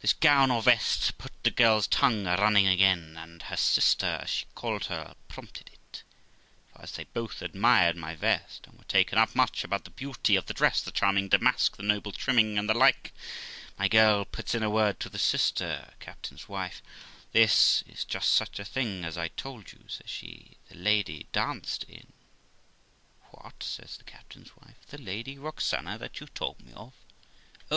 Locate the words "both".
7.04-7.40